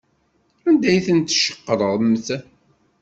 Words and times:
Anda 0.67 0.87
ay 0.91 0.99
ten-tceqremt? 1.05 2.27